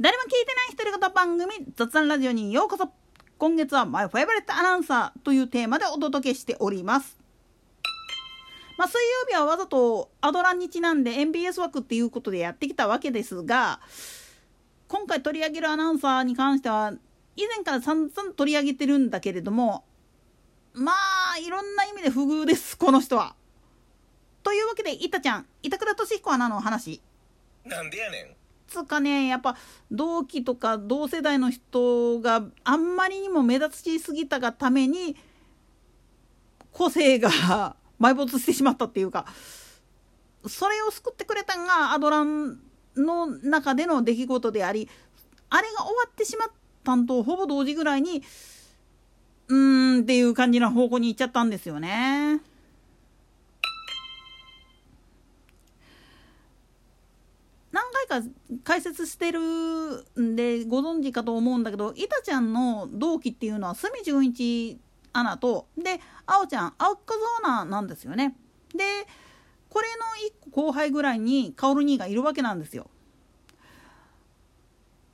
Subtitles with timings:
[0.00, 2.90] 誰も聞いてない独り言番組雑談ラジオにようこそ
[3.38, 7.16] 今月は my favorite announcer というテーマでお届けしております
[8.76, 13.78] まあ、水曜日はわざとアドランにちなんで MBS 枠っていうことでやってきたわけですが
[14.88, 16.92] 今回取り上げるアナウンサーに関しては
[17.36, 19.84] 以前から散々取り上げてるんだけれども
[20.72, 20.90] ま
[21.36, 23.36] あいろんな意味で不遇ですこの人は。
[24.42, 27.00] というわけでいたちゃん板倉俊彦アナの話。
[27.64, 28.43] なんでやねん
[28.74, 29.56] つかねやっぱ
[29.90, 35.16] 同期とか同世代の人があんまりにも目立ちすぎたがために
[36.72, 37.30] 個性が
[38.00, 39.26] 埋没してしまったっていうか
[40.46, 42.58] それを救ってくれたんがアドラン
[42.96, 44.88] の中での出来事であり
[45.48, 46.48] あれが終わってしまっ
[46.82, 48.22] たんとほぼ同時ぐらいに
[49.48, 52.40] うーんっていう感じの方向に行っちゃったんですよね。
[58.64, 59.40] 解説してる
[60.20, 64.80] んでご存知かと思うんだけどいたちゃんの同期っていうのは鷲見純一
[65.12, 67.00] アナとであおちゃん青木
[67.42, 68.36] 和アナなんですよね。
[68.74, 68.84] で
[69.68, 72.88] これの1個後輩ぐらいに薫兄がいるわけなんですよ。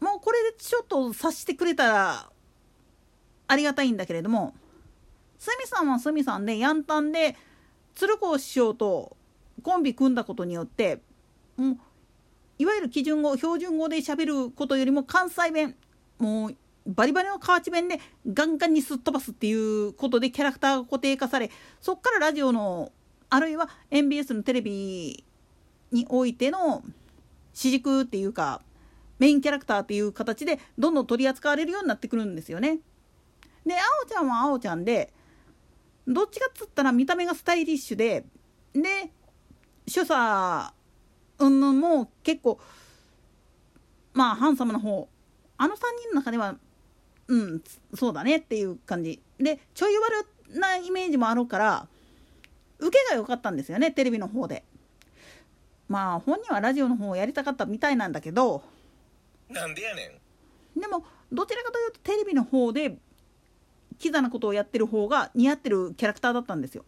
[0.00, 2.30] もうこれでちょっと察してくれたら
[3.46, 4.54] ありがたいんだけれども
[5.38, 7.36] 鷲見さんは鷲見さんでヤンタンで
[7.94, 9.16] 鶴子師匠と
[9.62, 11.00] コンビ組んだことによって
[11.56, 11.78] もう
[12.58, 15.74] いわゆる基準語標準語で喋ることよりも関西弁
[16.18, 22.92] もうバリバリの河内弁でガンガンにすっ飛ばすっていうことでキャラクターが固定化されそっからラジオの
[23.30, 25.24] あるいは MBS のテレビ
[25.90, 26.82] においての
[27.54, 28.60] 主軸っていうか
[29.18, 32.78] メインキャラクターっていう形でどんどん取り扱われるようになってくるんですよね。
[33.64, 35.12] であおちゃんはあおちゃんで
[36.06, 38.24] どっちかっつったら見た目がスタイリッシュで
[38.74, 39.10] で
[39.86, 40.74] 所作
[41.46, 42.60] うんぬんも結構
[44.12, 45.08] まあハンサムな方
[45.56, 46.56] あの3人の中では
[47.28, 47.62] うん
[47.94, 49.20] そうだねっていう感じ。
[49.38, 51.88] でちょい悪なイメージもあるから
[52.78, 54.64] 受けが良かったんですよねテレビの方で。
[55.88, 58.62] まあ本人はラジオの方をやりたかったみたいなんだけど。
[59.48, 60.20] なんでやね
[60.76, 60.80] ん。
[60.80, 62.98] でもどちらかというとテレビの方で
[63.98, 66.84] キザなことをやってる方が似合ってるキャラクターだったんですよ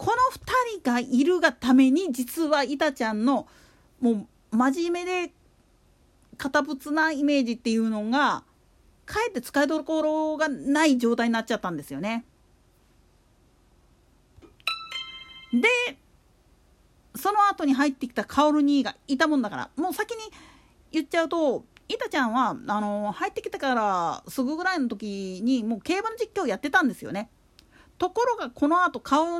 [0.00, 3.46] この2人がいるがために実はいたちゃんの
[4.00, 5.34] もう真面目で
[6.38, 8.42] 堅物なイメージっていうのが
[9.04, 12.24] かえって使いどころがない状態になっちゃったんですよね。
[15.52, 15.68] で
[17.14, 20.22] その後に入ってきたカオル兄がいたもんだからもう先に
[20.92, 27.28] 言っちゃうといたちゃんはあの入ってきてからすぐぐらいの時にもう競馬の実況やってたんですよね。
[28.00, 29.38] ところがこのあとカオ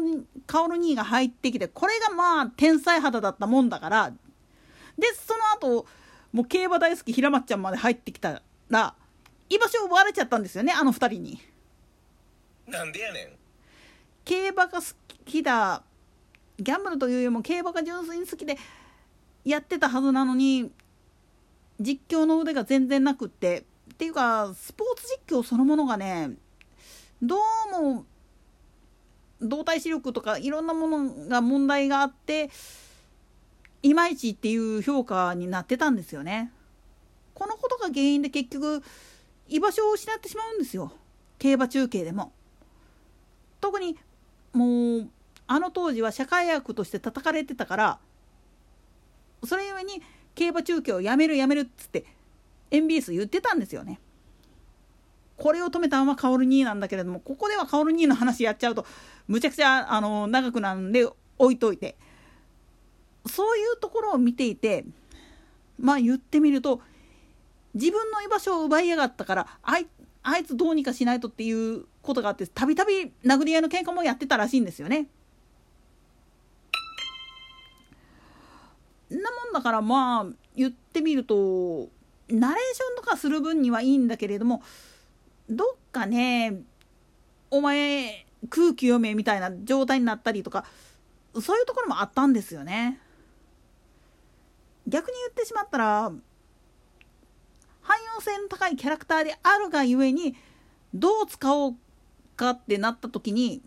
[0.68, 5.32] ル兄が入ってきてこれがまあ天才肌だったもんだからでそ
[5.64, 5.86] の後
[6.30, 8.94] もう競馬大好き平松ちゃんまで入ってきたら
[9.48, 11.40] 居場所を奪われちゃったんですよねあの2人に。
[12.66, 13.28] なんでやねん
[14.26, 14.86] 競馬が好
[15.24, 15.82] きだ
[16.58, 18.58] ギャンブルというよりも競馬が純粋に好きで
[19.42, 20.70] やってたはずなのに
[21.80, 26.32] 実況の腕が全然なくってっていうかスポーツ実況そのものがね
[27.22, 28.04] どうも
[29.42, 32.50] 動体視力とかいろんなものが問題があって
[33.82, 36.52] いまいちっていう評価になってたんですよね。
[37.34, 38.82] このことが原因で結局
[39.48, 40.92] 居場所を失ってしまうんですよ
[41.38, 42.32] 競馬中継でも。
[43.60, 43.96] 特に
[44.52, 45.10] もう
[45.46, 47.98] あの当時は社会悪として叩かれてたから
[49.44, 50.02] それゆえに
[50.34, 52.04] 競馬中継をやめるやめるっつって
[52.70, 54.00] MBS 言ってたんですよね。
[55.40, 58.86] これを止めたのはカオル兄なんだけれどもここではカオル兄の話やっちゃうと
[59.26, 61.08] むちゃくちゃあの長くなんで
[61.38, 61.96] 置いといて
[63.26, 64.84] そういうところを見ていて
[65.78, 66.80] まあ言ってみると
[67.74, 69.86] 自分の居場所を奪いやがったからあい
[70.22, 75.06] あいつどうにかしないとっていうことがあってたびたび殴り合いの喧嘩もやってたらしいんですよね。
[79.08, 81.88] なもんだからまあ言ってみると
[82.28, 84.62] ナレーションとかする分にはいいんだけれども
[85.50, 86.62] どっかね
[87.50, 90.64] お前空気読めみたいな状態になったりとか
[91.40, 93.00] そういうところもあったんですよね。
[94.86, 96.12] 逆に言ってしまったら
[97.82, 100.36] 汎用性の高いキャラクターであるがゆえに
[100.94, 101.76] どう使おう
[102.36, 103.62] かってなった時に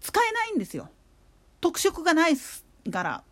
[0.00, 0.90] 使えないんですよ。
[1.60, 2.36] 特色がない
[2.90, 3.24] から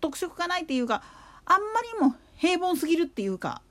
[0.00, 1.02] 特色がないっていうか
[1.44, 3.62] あんまりも平凡すぎるっていうか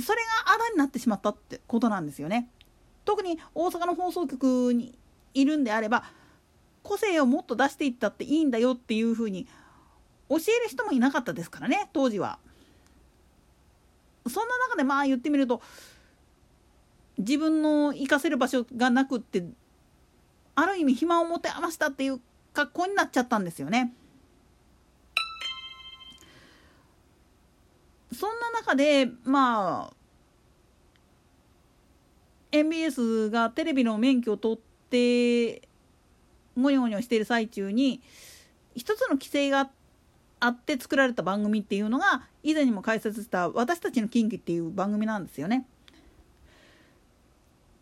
[0.00, 2.48] それがあだになってしまったってことなんですよね。
[3.04, 4.96] 特に大阪の放送局に
[5.34, 6.04] いるんであれば
[6.82, 9.46] 個性をもっと出していったっていいんだよっていうふうに
[10.28, 12.38] 教える人もいなかったですからね当時は。
[14.28, 15.60] そんな中でまあ言ってみると
[17.18, 19.44] 自分の行かせる場所がなくって
[20.54, 22.20] ある意味暇を持て余したっていう
[22.52, 23.92] 格好になっちゃったんですよね。
[28.22, 29.94] そんな中でまあ
[32.52, 34.58] MBS がテレビの免許を取っ
[34.90, 35.62] て
[36.56, 38.00] ゴニョゴニョしている最中に
[38.76, 39.70] 一つの規制が
[40.38, 45.66] あって作られた番組っていうのが以前にも解説した「私たちの近畿」っていう番組なんですよね。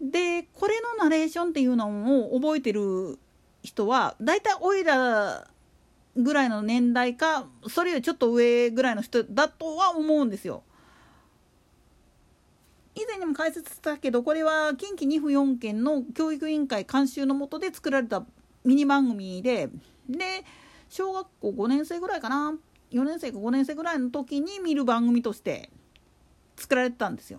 [0.01, 3.19] でこれのナレーションっていうのを覚えてる
[3.63, 5.51] 人は大体おいら
[6.17, 10.63] ぐらいの年代かそれよりちょっと上ぐらいの人だとは思うんですよ。
[12.95, 18.27] 以前にも解説したけどこれは近畿2府4県の教育委員会監修のもとで作られた
[18.65, 19.71] ミニ番組で
[20.09, 20.45] で
[20.89, 22.55] 小学校5年生ぐらいかな
[22.91, 25.71] ？4年生か5年生ぐらいの時に見る番組として
[26.57, 27.39] 作られてたんですよ。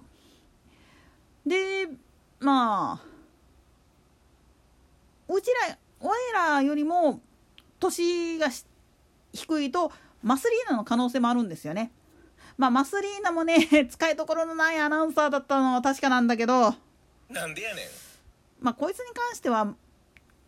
[1.46, 1.90] で
[2.40, 3.06] まあ
[5.28, 7.20] うちら我らよりも
[7.82, 8.48] 年が
[9.34, 9.92] 低いと
[10.24, 11.92] マスリーナの可能性もあるんですよね。
[12.58, 16.76] まあマスリーナもね 使いどころのないアナウンサーだったのは確かなんだけど。
[17.30, 17.86] なんでやねん。
[18.62, 19.74] まあこいつに関しては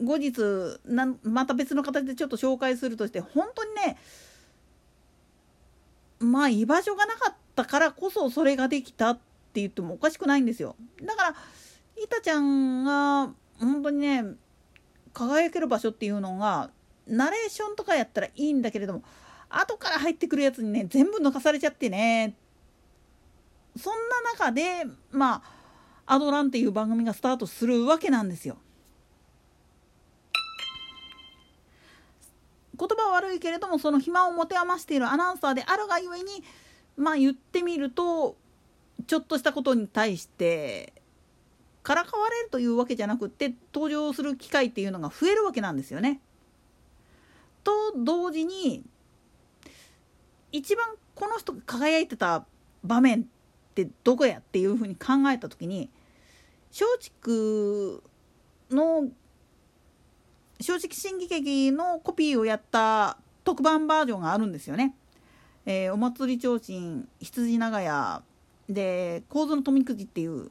[0.02, 3.98] 後日なまた別の形でちょっと紹介するとして本当にね
[6.20, 10.76] まあ居場所がなかったからこそそれができたって言ってもおかしくないんですよ。
[11.02, 11.36] だから
[12.02, 14.24] いたちゃんが本当にね
[15.14, 16.70] 輝ける場所っていうのが
[17.08, 19.04] ナレーションとかやったらいいんだけれども
[19.50, 22.36] 後から入ってくるやつにね全部抜かされちゃってね
[23.78, 25.44] そんな中でま
[26.06, 28.58] あアドランっていう番組がスタートするわけなんですよ。
[32.78, 36.44] 言葉は悪いけれどもその暇を持て余しているアナウンサーであるがゆえに
[36.98, 38.36] まあ言ってみると
[39.08, 40.94] ちょっとしたことに対して
[41.84, 46.20] からかわれるというわけじゃなくって登場する機会っていうのが増えるわけなんですよね。
[47.64, 48.84] と同時に
[50.52, 52.46] 一番この人が輝いてた
[52.84, 53.26] 場面っ
[53.74, 55.90] てどこやっていうふうに考えた時に
[56.72, 56.86] 松
[57.22, 58.04] 竹
[58.76, 59.10] の
[60.60, 64.96] 正直新喜劇のコピーをやった特番バージョンがあるんですよね。
[65.66, 68.22] えー、お祭り提灯羊長屋
[68.70, 70.50] で構図の富くじっていう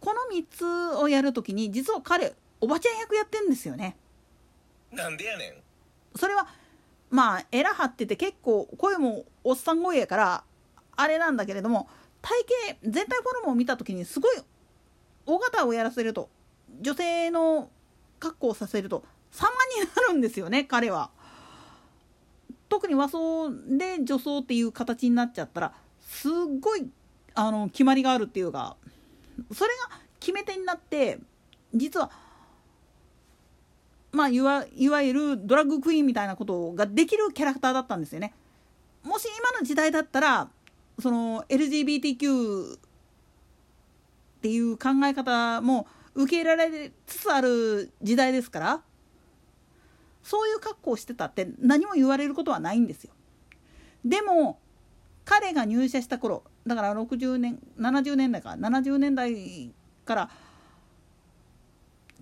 [0.00, 3.96] この3つをやるときに実は彼おばちゃん役やってんですよね。
[4.92, 6.48] なんでやねんそれは
[7.10, 10.44] まあエラ張ってて結構声もおっさん声やから
[10.96, 11.88] あれなんだけれども
[12.20, 12.38] 体
[12.72, 14.36] 型全体フォルムを見た時にすごい
[15.26, 16.28] 大型をやらせると
[16.80, 17.70] 女性の
[18.18, 19.50] 格好をさせると様
[19.80, 21.10] になるんですよね彼は。
[22.68, 26.86] 特に和装で女装っていう形になっちゃったらすっごい
[27.34, 28.76] あの決まりがあるっていうか
[29.52, 31.18] それが決め手になって
[31.74, 32.10] 実は
[34.12, 38.34] まあいわいわゆるドラッグクイーンみたいなことができるキャラクターだったんですよね。
[39.02, 40.48] もし今の時代だったら
[41.00, 42.78] その LGBTQ っ
[44.40, 48.82] ていう考え方も受け入れられつつある時代ですから
[50.22, 53.12] そういう格好をしてたって何も言われることはないんですよ。
[54.04, 54.58] でも
[55.24, 59.70] 彼が入社した頃だから60年70年代か70年代
[60.04, 60.30] から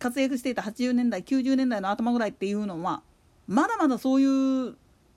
[0.06, 3.02] 活躍していた80年代90年代の頭ぐらいっていうのは
[3.48, 4.76] まだまだそういう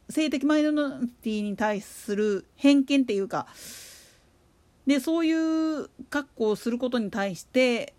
[0.10, 3.46] 性的マイノリティに対する偏見っていうか
[4.88, 7.94] でそういう格好をすることに対して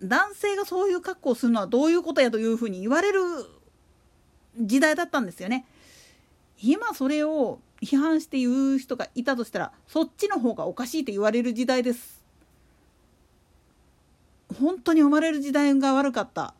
[0.00, 3.20] 男性がそういう格好をするのはどういうことやというふうに言われる
[4.60, 5.64] 時代だったんですよね。
[6.62, 12.21] 今それを批判して言う人がいたとしたらそっちの方がおかしいと言われる時代です。
[14.52, 16.54] 本当に生まれる時代が悪かった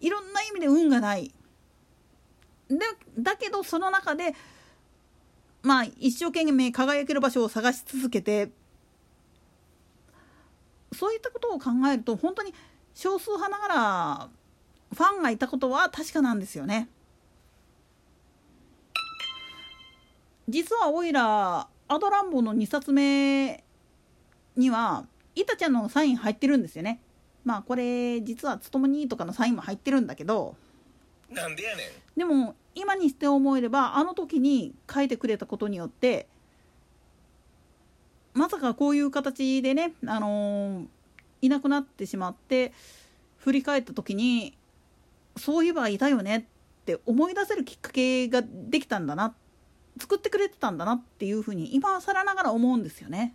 [0.00, 1.32] いろんな意味で運がない
[2.68, 2.76] で
[3.18, 4.34] だけどその中で
[5.62, 8.50] まあ一生懸命輝ける場所を探し続けて
[10.92, 12.54] そういったことを考えると本当に
[12.94, 14.28] 少数派ながら
[14.94, 16.88] ファンがいたことは確かなんですよね。
[20.48, 23.64] 実はオイラアドランボの2冊目
[24.56, 27.00] にはイタちゃんのサイン入ってるんですよね。
[27.44, 30.56] まあこれ実は「つともに」とかのサインも入ってるんだけど
[31.30, 36.26] なんでやねんでも今にして思えればあの時に書いてくれたことによって
[38.34, 40.86] まさかこういう形でね、あのー、
[41.42, 42.72] いなくなってしまって
[43.38, 44.56] 振り返った時に
[45.36, 49.34] そういえばいたよねって思い出せるきっかけができたんだなっ
[50.00, 53.34] 作ってくれてたんだなっていうふうに今更ながら思うんですよね。